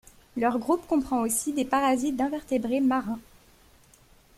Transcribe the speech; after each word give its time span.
Leur 0.35 0.57
groupe 0.57 0.87
comprend 0.87 1.19
aussi 1.21 1.53
des 1.53 1.63
parasites 1.63 2.15
d'invertébrés 2.15 2.79
marins. 2.81 3.19